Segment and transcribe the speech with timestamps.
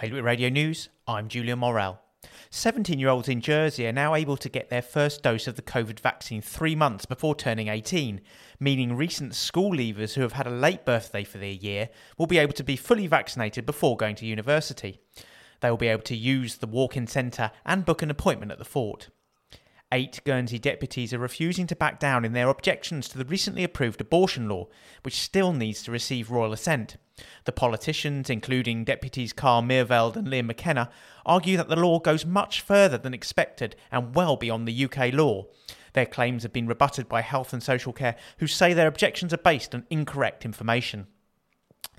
[0.00, 2.00] Bailiwick Radio News, I'm Julia Morel.
[2.48, 5.62] 17 year olds in Jersey are now able to get their first dose of the
[5.62, 8.22] COVID vaccine three months before turning 18,
[8.58, 12.38] meaning recent school leavers who have had a late birthday for their year will be
[12.38, 15.00] able to be fully vaccinated before going to university.
[15.60, 18.58] They will be able to use the walk in centre and book an appointment at
[18.58, 19.10] the fort.
[19.92, 24.00] Eight Guernsey deputies are refusing to back down in their objections to the recently approved
[24.00, 24.68] abortion law,
[25.02, 26.96] which still needs to receive royal assent.
[27.44, 30.90] The politicians, including deputies Carl Meerveld and Liam McKenna,
[31.24, 35.46] argue that the law goes much further than expected and well beyond the UK law.
[35.92, 39.38] Their claims have been rebutted by Health and Social Care, who say their objections are
[39.38, 41.06] based on incorrect information.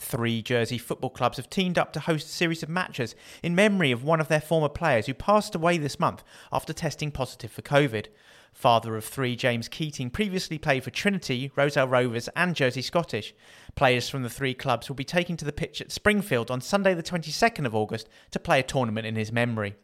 [0.01, 3.91] Three Jersey football clubs have teamed up to host a series of matches in memory
[3.91, 7.61] of one of their former players who passed away this month after testing positive for
[7.61, 8.07] COVID.
[8.51, 13.35] Father of three, James Keating previously played for Trinity, Rozel Rovers, and Jersey Scottish.
[13.75, 16.95] Players from the three clubs will be taken to the pitch at Springfield on Sunday,
[16.95, 19.75] the 22nd of August, to play a tournament in his memory.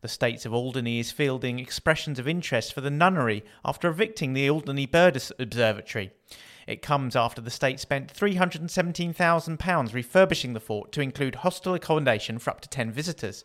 [0.00, 4.48] The States of Alderney is fielding expressions of interest for the nunnery after evicting the
[4.48, 6.10] Alderney Bird Observatory.
[6.66, 12.50] It comes after the state spent £317,000 refurbishing the fort to include hostel accommodation for
[12.50, 13.44] up to 10 visitors.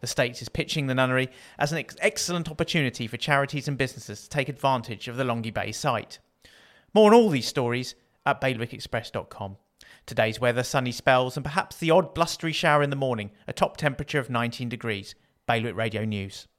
[0.00, 4.22] The state is pitching the nunnery as an ex- excellent opportunity for charities and businesses
[4.22, 6.18] to take advantage of the Longy Bay site.
[6.92, 7.94] More on all these stories
[8.24, 9.56] at bailiwickexpress.com.
[10.04, 13.76] Today's weather sunny spells and perhaps the odd blustery shower in the morning, a top
[13.76, 15.14] temperature of 19 degrees.
[15.46, 16.46] Bailiwick Radio News.